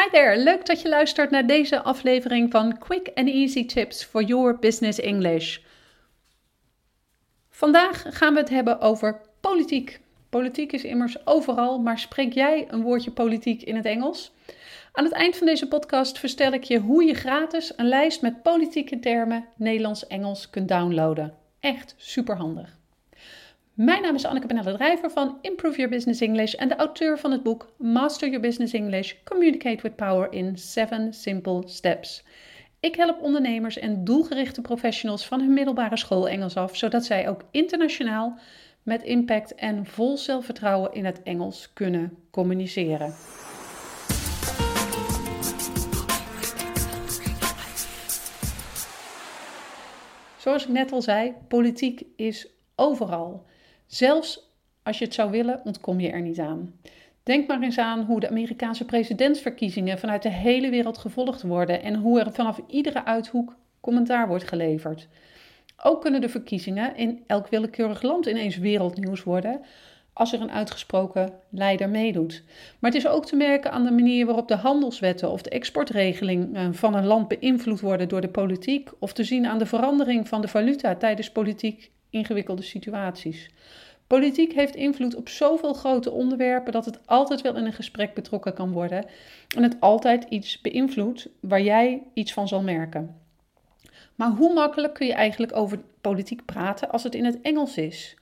Hi 0.00 0.10
there, 0.10 0.36
leuk 0.42 0.66
dat 0.66 0.82
je 0.82 0.88
luistert 0.88 1.30
naar 1.30 1.46
deze 1.46 1.82
aflevering 1.82 2.50
van 2.50 2.78
Quick 2.78 3.10
and 3.14 3.28
Easy 3.28 3.66
Tips 3.66 4.04
for 4.04 4.22
Your 4.22 4.58
Business 4.58 5.00
English. 5.00 5.58
Vandaag 7.50 8.04
gaan 8.08 8.34
we 8.34 8.40
het 8.40 8.48
hebben 8.48 8.80
over 8.80 9.20
politiek. 9.40 10.00
Politiek 10.28 10.72
is 10.72 10.84
immers 10.84 11.26
overal, 11.26 11.78
maar 11.78 11.98
spreek 11.98 12.32
jij 12.32 12.64
een 12.68 12.82
woordje 12.82 13.10
politiek 13.10 13.62
in 13.62 13.76
het 13.76 13.84
Engels? 13.84 14.32
Aan 14.92 15.04
het 15.04 15.12
eind 15.12 15.36
van 15.36 15.46
deze 15.46 15.68
podcast 15.68 16.18
verstel 16.18 16.52
ik 16.52 16.64
je 16.64 16.78
hoe 16.78 17.04
je 17.04 17.14
gratis 17.14 17.72
een 17.76 17.88
lijst 17.88 18.22
met 18.22 18.42
politieke 18.42 18.98
termen 18.98 19.48
Nederlands-Engels 19.56 20.50
kunt 20.50 20.68
downloaden. 20.68 21.34
Echt 21.60 21.94
superhandig. 21.96 22.75
Mijn 23.76 24.02
naam 24.02 24.14
is 24.14 24.24
Anneke 24.24 24.46
Benelle 24.46 24.72
Drijver 24.72 25.10
van 25.10 25.38
Improve 25.40 25.76
Your 25.76 25.90
Business 25.90 26.20
English 26.20 26.52
en 26.52 26.68
de 26.68 26.76
auteur 26.76 27.18
van 27.18 27.30
het 27.30 27.42
boek 27.42 27.72
Master 27.78 28.28
Your 28.28 28.42
Business 28.42 28.72
English: 28.72 29.14
Communicate 29.24 29.82
with 29.82 29.96
Power 29.96 30.32
in 30.32 30.58
7 30.58 31.12
Simple 31.12 31.62
Steps. 31.66 32.24
Ik 32.80 32.94
help 32.94 33.22
ondernemers 33.22 33.78
en 33.78 34.04
doelgerichte 34.04 34.60
professionals 34.60 35.26
van 35.26 35.40
hun 35.40 35.52
middelbare 35.52 35.96
school 35.96 36.28
Engels 36.28 36.56
af, 36.56 36.76
zodat 36.76 37.04
zij 37.04 37.28
ook 37.28 37.42
internationaal 37.50 38.38
met 38.82 39.02
impact 39.02 39.54
en 39.54 39.86
vol 39.86 40.16
zelfvertrouwen 40.16 40.92
in 40.92 41.04
het 41.04 41.22
Engels 41.22 41.72
kunnen 41.72 42.18
communiceren. 42.30 43.14
Zoals 50.36 50.62
ik 50.62 50.68
net 50.68 50.92
al 50.92 51.02
zei, 51.02 51.34
politiek 51.48 52.02
is 52.16 52.48
overal. 52.74 53.46
Zelfs 53.86 54.46
als 54.82 54.98
je 54.98 55.04
het 55.04 55.14
zou 55.14 55.30
willen, 55.30 55.60
ontkom 55.64 56.00
je 56.00 56.10
er 56.10 56.20
niet 56.20 56.38
aan. 56.38 56.74
Denk 57.22 57.48
maar 57.48 57.62
eens 57.62 57.78
aan 57.78 58.04
hoe 58.04 58.20
de 58.20 58.28
Amerikaanse 58.28 58.84
presidentsverkiezingen 58.84 59.98
vanuit 59.98 60.22
de 60.22 60.30
hele 60.30 60.70
wereld 60.70 60.98
gevolgd 60.98 61.42
worden 61.42 61.82
en 61.82 61.94
hoe 61.94 62.20
er 62.20 62.32
vanaf 62.32 62.60
iedere 62.66 63.04
uithoek 63.04 63.56
commentaar 63.80 64.28
wordt 64.28 64.48
geleverd. 64.48 65.08
Ook 65.82 66.00
kunnen 66.00 66.20
de 66.20 66.28
verkiezingen 66.28 66.96
in 66.96 67.24
elk 67.26 67.48
willekeurig 67.48 68.02
land 68.02 68.26
ineens 68.26 68.56
wereldnieuws 68.56 69.22
worden 69.22 69.60
als 70.12 70.32
er 70.32 70.40
een 70.40 70.50
uitgesproken 70.50 71.32
leider 71.50 71.88
meedoet. 71.88 72.42
Maar 72.78 72.90
het 72.90 73.00
is 73.00 73.08
ook 73.08 73.26
te 73.26 73.36
merken 73.36 73.72
aan 73.72 73.84
de 73.84 73.90
manier 73.90 74.26
waarop 74.26 74.48
de 74.48 74.56
handelswetten 74.56 75.30
of 75.30 75.42
de 75.42 75.50
exportregelingen 75.50 76.74
van 76.74 76.94
een 76.94 77.06
land 77.06 77.28
beïnvloed 77.28 77.80
worden 77.80 78.08
door 78.08 78.20
de 78.20 78.28
politiek, 78.28 78.90
of 78.98 79.12
te 79.12 79.24
zien 79.24 79.46
aan 79.46 79.58
de 79.58 79.66
verandering 79.66 80.28
van 80.28 80.40
de 80.40 80.48
valuta 80.48 80.94
tijdens 80.94 81.30
politiek 81.30 81.90
ingewikkelde 82.16 82.62
situaties. 82.62 83.50
Politiek 84.06 84.52
heeft 84.52 84.74
invloed 84.74 85.14
op 85.14 85.28
zoveel 85.28 85.72
grote 85.72 86.10
onderwerpen 86.10 86.72
dat 86.72 86.84
het 86.84 87.06
altijd 87.06 87.40
wel 87.40 87.56
in 87.56 87.64
een 87.64 87.72
gesprek 87.72 88.14
betrokken 88.14 88.54
kan 88.54 88.72
worden 88.72 89.04
en 89.56 89.62
het 89.62 89.76
altijd 89.80 90.26
iets 90.28 90.60
beïnvloedt 90.60 91.28
waar 91.40 91.62
jij 91.62 92.02
iets 92.14 92.32
van 92.32 92.48
zal 92.48 92.62
merken. 92.62 93.20
Maar 94.14 94.30
hoe 94.30 94.54
makkelijk 94.54 94.94
kun 94.94 95.06
je 95.06 95.14
eigenlijk 95.14 95.56
over 95.56 95.80
politiek 96.00 96.44
praten 96.44 96.90
als 96.90 97.02
het 97.02 97.14
in 97.14 97.24
het 97.24 97.40
Engels 97.40 97.76
is? 97.76 98.16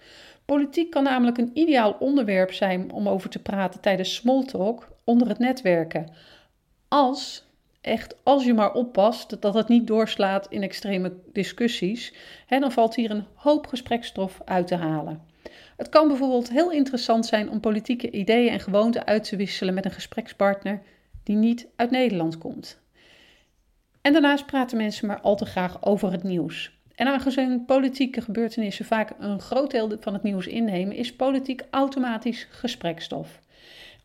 Politiek 0.44 0.90
kan 0.90 1.02
namelijk 1.02 1.38
een 1.38 1.50
ideaal 1.54 1.96
onderwerp 1.98 2.52
zijn 2.52 2.92
om 2.92 3.08
over 3.08 3.30
te 3.30 3.42
praten 3.42 3.80
tijdens 3.80 4.14
smalltalk 4.14 4.88
onder 5.04 5.28
het 5.28 5.38
netwerken. 5.38 6.08
Als 6.88 7.43
echt, 7.84 8.16
als 8.22 8.44
je 8.44 8.54
maar 8.54 8.72
oppast 8.72 9.40
dat 9.40 9.54
het 9.54 9.68
niet 9.68 9.86
doorslaat 9.86 10.46
in 10.50 10.62
extreme 10.62 11.12
discussies, 11.32 12.14
hè, 12.46 12.58
dan 12.58 12.72
valt 12.72 12.94
hier 12.94 13.10
een 13.10 13.24
hoop 13.34 13.66
gesprekstof 13.66 14.40
uit 14.44 14.66
te 14.66 14.74
halen. 14.76 15.22
Het 15.76 15.88
kan 15.88 16.08
bijvoorbeeld 16.08 16.50
heel 16.50 16.70
interessant 16.70 17.26
zijn 17.26 17.50
om 17.50 17.60
politieke 17.60 18.10
ideeën 18.10 18.52
en 18.52 18.60
gewoonten 18.60 19.06
uit 19.06 19.24
te 19.24 19.36
wisselen 19.36 19.74
met 19.74 19.84
een 19.84 19.90
gesprekspartner 19.90 20.82
die 21.22 21.36
niet 21.36 21.66
uit 21.76 21.90
Nederland 21.90 22.38
komt. 22.38 22.80
En 24.00 24.12
daarnaast 24.12 24.46
praten 24.46 24.76
mensen 24.76 25.06
maar 25.06 25.20
al 25.20 25.36
te 25.36 25.46
graag 25.46 25.82
over 25.82 26.12
het 26.12 26.22
nieuws. 26.22 26.78
En 26.94 27.06
aangezien 27.06 27.64
politieke 27.64 28.20
gebeurtenissen 28.20 28.84
vaak 28.84 29.12
een 29.18 29.40
groot 29.40 29.70
deel 29.70 29.96
van 30.00 30.12
het 30.12 30.22
nieuws 30.22 30.46
innemen, 30.46 30.96
is 30.96 31.16
politiek 31.16 31.62
automatisch 31.70 32.46
gesprekstof 32.50 33.42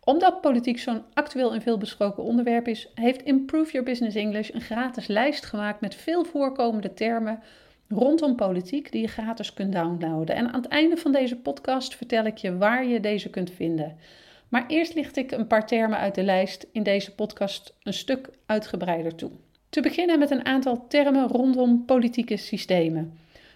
omdat 0.09 0.41
politiek 0.41 0.79
zo'n 0.79 1.03
actueel 1.13 1.53
en 1.53 1.61
veel 1.61 1.77
besproken 1.77 2.23
onderwerp 2.23 2.67
is, 2.67 2.87
heeft 2.95 3.23
Improve 3.23 3.71
Your 3.71 3.85
Business 3.87 4.15
English 4.15 4.49
een 4.53 4.61
gratis 4.61 5.07
lijst 5.07 5.45
gemaakt 5.45 5.81
met 5.81 5.95
veel 5.95 6.23
voorkomende 6.23 6.93
termen 6.93 7.39
rondom 7.87 8.35
politiek 8.35 8.91
die 8.91 9.01
je 9.01 9.07
gratis 9.07 9.53
kunt 9.53 9.73
downloaden. 9.73 10.35
En 10.35 10.47
aan 10.47 10.61
het 10.61 10.67
einde 10.71 10.97
van 10.97 11.11
deze 11.11 11.35
podcast 11.35 11.95
vertel 11.95 12.25
ik 12.25 12.37
je 12.37 12.57
waar 12.57 12.85
je 12.85 12.99
deze 12.99 13.29
kunt 13.29 13.51
vinden. 13.51 13.97
Maar 14.47 14.65
eerst 14.67 14.95
licht 14.95 15.17
ik 15.17 15.31
een 15.31 15.47
paar 15.47 15.67
termen 15.67 15.97
uit 15.97 16.15
de 16.15 16.23
lijst 16.23 16.67
in 16.71 16.83
deze 16.83 17.15
podcast 17.15 17.73
een 17.83 17.93
stuk 17.93 18.29
uitgebreider 18.45 19.15
toe. 19.15 19.31
Te 19.69 19.81
beginnen 19.81 20.19
met 20.19 20.31
een 20.31 20.45
aantal 20.45 20.87
termen 20.87 21.27
rondom 21.27 21.85
politieke 21.85 22.37
systemen. 22.37 23.13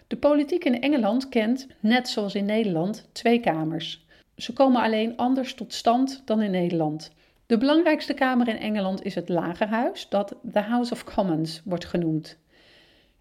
De 0.07 0.17
politiek 0.17 0.65
in 0.65 0.81
Engeland 0.81 1.29
kent, 1.29 1.67
net 1.79 2.07
zoals 2.07 2.35
in 2.35 2.45
Nederland, 2.45 3.09
twee 3.11 3.39
kamers. 3.39 4.02
Ze 4.35 4.53
komen 4.53 4.81
alleen 4.81 5.17
anders 5.17 5.53
tot 5.53 5.73
stand 5.73 6.21
dan 6.25 6.41
in 6.41 6.51
Nederland. 6.51 7.11
De 7.45 7.57
belangrijkste 7.57 8.13
kamer 8.13 8.47
in 8.47 8.57
Engeland 8.57 9.03
is 9.03 9.16
het 9.16 9.29
Lagerhuis, 9.29 10.09
dat 10.09 10.35
de 10.41 10.61
House 10.61 10.94
of 10.94 11.03
Commons 11.03 11.61
wordt 11.66 11.85
genoemd. 11.85 12.38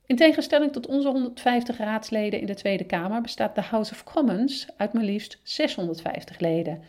In 0.07 0.17
tegenstelling 0.17 0.73
tot 0.73 0.87
onze 0.87 1.09
150 1.09 1.79
raadsleden 1.79 2.41
in 2.41 2.47
de 2.47 2.55
Tweede 2.55 2.85
Kamer 2.85 3.21
bestaat 3.21 3.55
de 3.55 3.61
House 3.61 3.93
of 3.93 4.05
Commons 4.05 4.67
uit 4.77 4.93
maar 4.93 5.05
liefst 5.05 5.41
650 5.43 6.39
leden. 6.39 6.83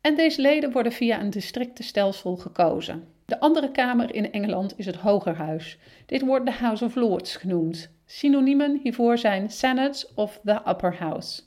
En 0.00 0.16
deze 0.16 0.40
leden 0.40 0.72
worden 0.72 0.92
via 0.92 1.20
een 1.20 1.30
districtenstelsel 1.30 2.36
gekozen. 2.36 3.04
De 3.24 3.40
andere 3.40 3.70
kamer 3.70 4.14
in 4.14 4.32
Engeland 4.32 4.74
is 4.76 4.86
het 4.86 4.96
Hogerhuis. 4.96 5.78
Dit 6.06 6.22
wordt 6.22 6.46
de 6.46 6.52
House 6.52 6.84
of 6.84 6.94
Lords 6.94 7.36
genoemd. 7.36 7.90
Synoniemen 8.06 8.80
hiervoor 8.82 9.18
zijn 9.18 9.50
Senate 9.50 10.08
of 10.14 10.40
the 10.44 10.60
Upper 10.66 10.96
House. 10.96 11.42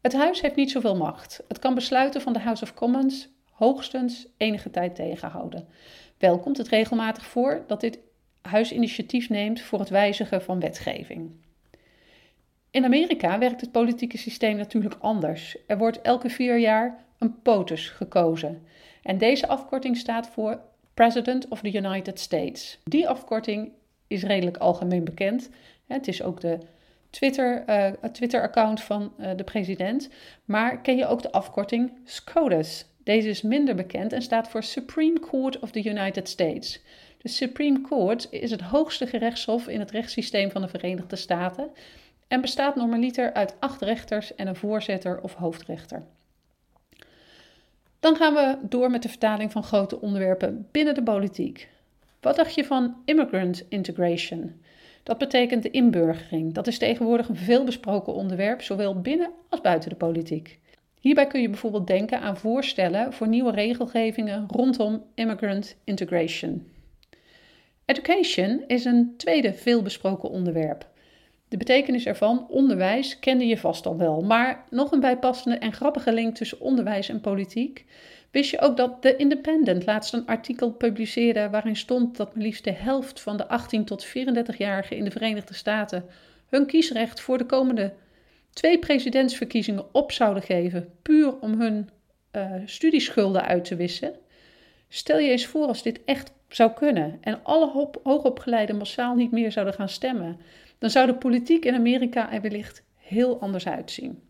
Het 0.00 0.12
huis 0.12 0.40
heeft 0.40 0.56
niet 0.56 0.70
zoveel 0.70 0.96
macht. 0.96 1.42
Het 1.48 1.58
kan 1.58 1.74
besluiten 1.74 2.20
van 2.20 2.32
de 2.32 2.38
House 2.38 2.62
of 2.62 2.74
Commons 2.74 3.28
hoogstens 3.50 4.26
enige 4.36 4.70
tijd 4.70 4.94
tegenhouden. 4.94 5.68
Wel 6.18 6.38
komt 6.38 6.56
het 6.56 6.68
regelmatig 6.68 7.26
voor 7.26 7.64
dat 7.66 7.80
dit 7.80 7.98
huis 8.40 8.72
initiatief 8.72 9.28
neemt 9.28 9.60
voor 9.60 9.78
het 9.78 9.88
wijzigen 9.88 10.42
van 10.42 10.60
wetgeving. 10.60 11.30
In 12.70 12.84
Amerika 12.84 13.38
werkt 13.38 13.60
het 13.60 13.72
politieke 13.72 14.18
systeem 14.18 14.56
natuurlijk 14.56 14.96
anders. 15.00 15.56
Er 15.66 15.78
wordt 15.78 16.00
elke 16.00 16.28
vier 16.28 16.58
jaar 16.58 17.04
een 17.18 17.42
POTUS 17.42 17.88
gekozen. 17.88 18.62
En 19.02 19.18
deze 19.18 19.48
afkorting 19.48 19.96
staat 19.96 20.28
voor 20.28 20.60
President 20.94 21.48
of 21.48 21.60
the 21.60 21.72
United 21.72 22.20
States. 22.20 22.78
Die 22.84 23.08
afkorting 23.08 23.72
is 24.06 24.22
redelijk 24.22 24.56
algemeen 24.56 25.04
bekend. 25.04 25.50
Het 25.86 26.08
is 26.08 26.22
ook 26.22 26.40
de 26.40 26.58
Twitter, 27.10 27.64
uh, 27.68 28.10
Twitter-account 28.12 28.82
van 28.82 29.12
uh, 29.20 29.30
de 29.36 29.44
president. 29.44 30.08
Maar 30.44 30.80
ken 30.80 30.96
je 30.96 31.06
ook 31.06 31.22
de 31.22 31.32
afkorting 31.32 31.92
SCOTUS? 32.04 32.86
Deze 33.04 33.28
is 33.28 33.42
minder 33.42 33.74
bekend 33.74 34.12
en 34.12 34.22
staat 34.22 34.48
voor 34.48 34.62
Supreme 34.62 35.20
Court 35.20 35.58
of 35.58 35.70
the 35.70 35.84
United 35.84 36.28
States. 36.28 36.82
De 37.18 37.28
Supreme 37.28 37.80
Court 37.80 38.26
is 38.30 38.50
het 38.50 38.60
hoogste 38.60 39.06
gerechtshof 39.06 39.68
in 39.68 39.80
het 39.80 39.90
rechtssysteem 39.90 40.50
van 40.50 40.62
de 40.62 40.68
Verenigde 40.68 41.16
Staten 41.16 41.70
en 42.28 42.40
bestaat 42.40 42.76
normaliter 42.76 43.32
uit 43.32 43.56
acht 43.60 43.82
rechters 43.82 44.34
en 44.34 44.46
een 44.46 44.56
voorzitter 44.56 45.20
of 45.20 45.34
hoofdrechter. 45.34 46.02
Dan 48.00 48.16
gaan 48.16 48.34
we 48.34 48.58
door 48.62 48.90
met 48.90 49.02
de 49.02 49.08
vertaling 49.08 49.52
van 49.52 49.62
grote 49.62 50.00
onderwerpen 50.00 50.68
binnen 50.70 50.94
de 50.94 51.02
politiek. 51.02 51.68
Wat 52.20 52.36
dacht 52.36 52.54
je 52.54 52.64
van 52.64 52.96
immigrant 53.04 53.64
integration? 53.68 54.60
Dat 55.02 55.18
betekent 55.18 55.62
de 55.62 55.70
inburgering. 55.70 56.54
Dat 56.54 56.66
is 56.66 56.78
tegenwoordig 56.78 57.28
een 57.28 57.36
veelbesproken 57.36 58.12
onderwerp, 58.12 58.62
zowel 58.62 59.00
binnen 59.00 59.30
als 59.48 59.60
buiten 59.60 59.90
de 59.90 59.96
politiek. 59.96 60.58
Hierbij 61.00 61.26
kun 61.26 61.40
je 61.40 61.48
bijvoorbeeld 61.48 61.86
denken 61.86 62.20
aan 62.20 62.36
voorstellen 62.36 63.12
voor 63.12 63.28
nieuwe 63.28 63.50
regelgevingen 63.50 64.44
rondom 64.48 65.04
immigrant 65.14 65.76
integration. 65.84 66.66
Education 67.84 68.64
is 68.66 68.84
een 68.84 69.14
tweede 69.16 69.54
veelbesproken 69.54 70.30
onderwerp. 70.30 70.88
De 71.48 71.56
betekenis 71.56 72.06
ervan, 72.06 72.46
onderwijs, 72.48 73.18
kende 73.18 73.46
je 73.46 73.58
vast 73.58 73.86
al 73.86 73.96
wel, 73.96 74.20
maar 74.20 74.64
nog 74.70 74.92
een 74.92 75.00
bijpassende 75.00 75.58
en 75.58 75.72
grappige 75.72 76.12
link 76.12 76.34
tussen 76.36 76.60
onderwijs 76.60 77.08
en 77.08 77.20
politiek. 77.20 77.84
Wist 78.30 78.50
je 78.50 78.60
ook 78.60 78.76
dat 78.76 79.02
The 79.02 79.16
Independent 79.16 79.86
laatst 79.86 80.12
een 80.12 80.26
artikel 80.26 80.72
publiceerde 80.72 81.50
waarin 81.50 81.76
stond 81.76 82.16
dat 82.16 82.34
maar 82.34 82.44
liefst 82.44 82.64
de 82.64 82.72
helft 82.72 83.20
van 83.20 83.36
de 83.36 83.48
18 83.48 83.84
tot 83.84 84.06
34-jarigen 84.06 84.96
in 84.96 85.04
de 85.04 85.10
Verenigde 85.10 85.54
Staten 85.54 86.04
hun 86.48 86.66
kiesrecht 86.66 87.20
voor 87.20 87.38
de 87.38 87.46
komende 87.46 87.92
twee 88.52 88.78
presidentsverkiezingen 88.78 89.94
op 89.94 90.12
zouden 90.12 90.42
geven, 90.42 90.92
puur 91.02 91.38
om 91.40 91.60
hun 91.60 91.90
uh, 92.32 92.52
studieschulden 92.64 93.44
uit 93.44 93.64
te 93.64 93.76
wissen? 93.76 94.14
Stel 94.88 95.18
je 95.18 95.30
eens 95.30 95.46
voor 95.46 95.66
als 95.66 95.82
dit 95.82 96.00
echt 96.04 96.32
zou 96.48 96.72
kunnen 96.72 97.18
en 97.20 97.40
alle 97.42 97.88
hoogopgeleiden 98.02 98.76
massaal 98.76 99.14
niet 99.14 99.30
meer 99.30 99.52
zouden 99.52 99.74
gaan 99.74 99.88
stemmen, 99.88 100.40
dan 100.78 100.90
zou 100.90 101.06
de 101.06 101.14
politiek 101.14 101.64
in 101.64 101.74
Amerika 101.74 102.32
er 102.32 102.40
wellicht 102.40 102.82
heel 102.96 103.40
anders 103.40 103.66
uitzien. 103.66 104.22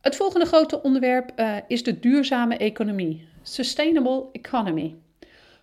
Het 0.00 0.16
volgende 0.16 0.46
grote 0.46 0.82
onderwerp 0.82 1.32
uh, 1.36 1.56
is 1.66 1.82
de 1.82 2.00
duurzame 2.00 2.56
economie, 2.56 3.28
sustainable 3.42 4.24
economy. 4.32 4.94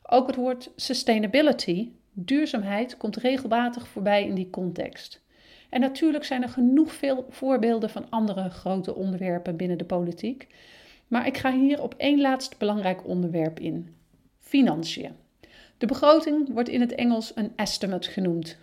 Ook 0.03 0.27
het 0.27 0.35
woord 0.35 0.71
sustainability, 0.75 1.89
duurzaamheid, 2.13 2.97
komt 2.97 3.15
regelmatig 3.15 3.87
voorbij 3.87 4.25
in 4.25 4.35
die 4.35 4.49
context. 4.49 5.23
En 5.69 5.79
natuurlijk 5.79 6.23
zijn 6.23 6.43
er 6.43 6.49
genoeg 6.49 6.93
veel 6.93 7.25
voorbeelden 7.29 7.89
van 7.89 8.09
andere 8.09 8.49
grote 8.49 8.95
onderwerpen 8.95 9.55
binnen 9.55 9.77
de 9.77 9.85
politiek. 9.85 10.47
Maar 11.07 11.27
ik 11.27 11.37
ga 11.37 11.51
hier 11.51 11.81
op 11.81 11.93
één 11.97 12.21
laatst 12.21 12.57
belangrijk 12.57 13.07
onderwerp 13.07 13.59
in: 13.59 13.95
financiën. 14.39 15.11
De 15.77 15.85
begroting 15.85 16.53
wordt 16.53 16.69
in 16.69 16.81
het 16.81 16.95
Engels 16.95 17.31
een 17.35 17.51
estimate 17.55 18.09
genoemd. 18.09 18.57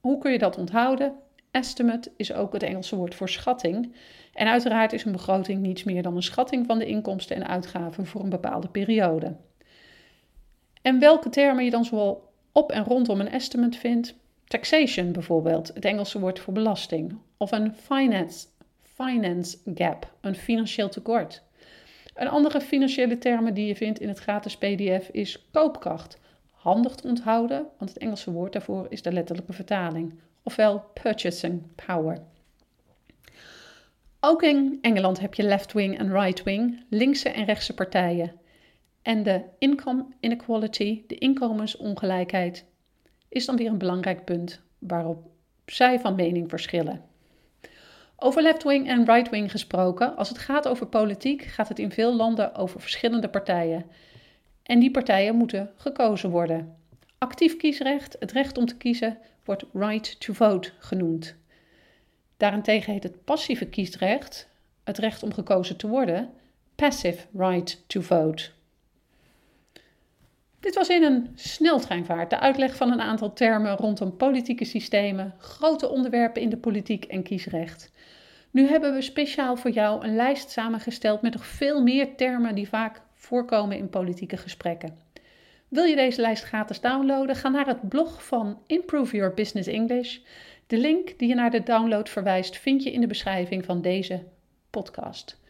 Hoe 0.00 0.18
kun 0.18 0.32
je 0.32 0.38
dat 0.38 0.58
onthouden? 0.58 1.14
Estimate 1.50 2.12
is 2.16 2.32
ook 2.32 2.52
het 2.52 2.62
Engelse 2.62 2.96
woord 2.96 3.14
voor 3.14 3.28
schatting. 3.28 3.94
En 4.32 4.46
uiteraard 4.46 4.92
is 4.92 5.04
een 5.04 5.12
begroting 5.12 5.60
niets 5.60 5.84
meer 5.84 6.02
dan 6.02 6.16
een 6.16 6.22
schatting 6.22 6.66
van 6.66 6.78
de 6.78 6.86
inkomsten 6.86 7.36
en 7.36 7.46
uitgaven 7.46 8.06
voor 8.06 8.22
een 8.22 8.28
bepaalde 8.28 8.68
periode. 8.68 9.36
En 10.82 10.98
welke 10.98 11.28
termen 11.28 11.64
je 11.64 11.70
dan 11.70 11.84
zoal 11.84 12.32
op 12.52 12.72
en 12.72 12.84
rondom 12.84 13.20
een 13.20 13.30
estimate 13.30 13.78
vindt? 13.78 14.14
Taxation 14.44 15.12
bijvoorbeeld, 15.12 15.70
het 15.74 15.84
Engelse 15.84 16.20
woord 16.20 16.38
voor 16.38 16.52
belasting. 16.52 17.18
Of 17.36 17.50
een 17.50 17.74
finance, 17.74 18.46
finance 18.82 19.58
gap, 19.74 20.12
een 20.20 20.34
financieel 20.34 20.88
tekort. 20.88 21.42
Een 22.14 22.28
andere 22.28 22.60
financiële 22.60 23.18
term 23.18 23.52
die 23.52 23.66
je 23.66 23.76
vindt 23.76 24.00
in 24.00 24.08
het 24.08 24.18
gratis 24.18 24.56
PDF 24.56 25.08
is 25.08 25.46
koopkracht. 25.52 26.18
Handig 26.66 26.94
te 26.94 27.08
onthouden, 27.08 27.66
want 27.78 27.90
het 27.90 27.98
Engelse 27.98 28.30
woord 28.30 28.52
daarvoor 28.52 28.86
is 28.88 29.02
de 29.02 29.12
letterlijke 29.12 29.52
vertaling. 29.52 30.14
Ofwel 30.42 30.84
purchasing 31.02 31.62
power. 31.86 32.22
Ook 34.20 34.42
in 34.42 34.78
Engeland 34.80 35.20
heb 35.20 35.34
je 35.34 35.42
left-wing 35.42 35.98
en 35.98 36.12
right-wing, 36.12 36.84
linkse 36.90 37.28
en 37.28 37.44
rechtse 37.44 37.74
partijen. 37.74 38.32
En 39.02 39.22
de 39.22 39.42
income 39.58 40.06
inequality, 40.20 41.02
de 41.06 41.14
inkomensongelijkheid, 41.14 42.64
is 43.28 43.46
dan 43.46 43.56
weer 43.56 43.70
een 43.70 43.78
belangrijk 43.78 44.24
punt 44.24 44.60
waarop 44.78 45.30
zij 45.66 46.00
van 46.00 46.14
mening 46.14 46.48
verschillen. 46.48 47.04
Over 48.16 48.42
left-wing 48.42 48.88
en 48.88 49.04
right-wing 49.04 49.50
gesproken, 49.50 50.16
als 50.16 50.28
het 50.28 50.38
gaat 50.38 50.68
over 50.68 50.86
politiek, 50.86 51.42
gaat 51.42 51.68
het 51.68 51.78
in 51.78 51.92
veel 51.92 52.16
landen 52.16 52.54
over 52.54 52.80
verschillende 52.80 53.28
partijen. 53.28 53.86
En 54.66 54.78
die 54.78 54.90
partijen 54.90 55.34
moeten 55.34 55.70
gekozen 55.76 56.30
worden. 56.30 56.76
Actief 57.18 57.56
kiesrecht, 57.56 58.16
het 58.18 58.32
recht 58.32 58.58
om 58.58 58.66
te 58.66 58.76
kiezen, 58.76 59.18
wordt 59.44 59.64
right 59.72 60.20
to 60.20 60.32
vote 60.32 60.70
genoemd. 60.78 61.36
Daarentegen 62.36 62.92
heet 62.92 63.02
het 63.02 63.24
passieve 63.24 63.66
kiesrecht, 63.66 64.48
het 64.84 64.98
recht 64.98 65.22
om 65.22 65.32
gekozen 65.32 65.76
te 65.76 65.88
worden, 65.88 66.30
passive 66.74 67.26
right 67.32 67.84
to 67.86 68.00
vote. 68.00 68.50
Dit 70.60 70.74
was 70.74 70.88
in 70.88 71.02
een 71.02 71.28
sneltreinvaart 71.34 72.30
de 72.30 72.40
uitleg 72.40 72.76
van 72.76 72.92
een 72.92 73.00
aantal 73.00 73.32
termen 73.32 73.76
rondom 73.76 74.16
politieke 74.16 74.64
systemen, 74.64 75.34
grote 75.38 75.88
onderwerpen 75.88 76.42
in 76.42 76.48
de 76.48 76.56
politiek 76.56 77.04
en 77.04 77.22
kiesrecht. 77.22 77.92
Nu 78.50 78.68
hebben 78.68 78.94
we 78.94 79.02
speciaal 79.02 79.56
voor 79.56 79.70
jou 79.70 80.04
een 80.04 80.16
lijst 80.16 80.50
samengesteld 80.50 81.22
met 81.22 81.32
nog 81.32 81.46
veel 81.46 81.82
meer 81.82 82.16
termen 82.16 82.54
die 82.54 82.68
vaak 82.68 83.02
voorkomen 83.26 83.76
in 83.76 83.88
politieke 83.88 84.36
gesprekken. 84.36 84.98
Wil 85.68 85.84
je 85.84 85.96
deze 85.96 86.20
lijst 86.20 86.44
gratis 86.44 86.80
downloaden? 86.80 87.36
Ga 87.36 87.48
naar 87.48 87.66
het 87.66 87.88
blog 87.88 88.24
van 88.24 88.58
Improve 88.66 89.16
Your 89.16 89.34
Business 89.34 89.68
English. 89.68 90.18
De 90.66 90.78
link 90.78 91.18
die 91.18 91.28
je 91.28 91.34
naar 91.34 91.50
de 91.50 91.62
download 91.62 92.08
verwijst 92.08 92.58
vind 92.58 92.82
je 92.82 92.92
in 92.92 93.00
de 93.00 93.06
beschrijving 93.06 93.64
van 93.64 93.82
deze 93.82 94.22
podcast. 94.70 95.40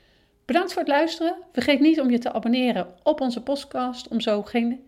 Bedankt 0.44 0.72
voor 0.72 0.82
het 0.82 0.90
luisteren. 0.90 1.36
Vergeet 1.52 1.80
niet 1.80 2.00
om 2.00 2.10
je 2.10 2.18
te 2.18 2.32
abonneren 2.32 2.94
op 3.02 3.20
onze 3.20 3.42
podcast 3.42 4.08
om 4.08 4.20
zo 4.20 4.42
geen 4.42 4.80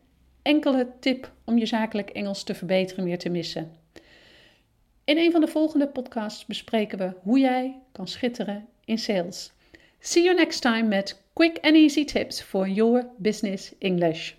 enkele 0.42 0.88
tip 1.00 1.32
om 1.44 1.58
je 1.58 1.66
zakelijk 1.66 2.10
Engels 2.10 2.42
te 2.42 2.54
verbeteren 2.54 3.04
meer 3.04 3.18
te 3.18 3.28
missen. 3.28 3.72
In 5.04 5.18
een 5.18 5.32
van 5.32 5.40
de 5.40 5.48
volgende 5.48 5.88
podcasts 5.88 6.46
bespreken 6.46 6.98
we 6.98 7.12
hoe 7.22 7.38
jij 7.38 7.78
kan 7.92 8.08
schitteren 8.08 8.68
in 8.84 8.98
sales. 8.98 9.52
See 10.00 10.24
you 10.24 10.32
next 10.34 10.60
time 10.60 10.88
met 10.88 11.14
quick 11.34 11.58
and 11.64 11.76
easy 11.76 12.04
tips 12.04 12.40
for 12.40 12.68
your 12.68 13.04
business 13.20 13.74
English. 13.80 14.36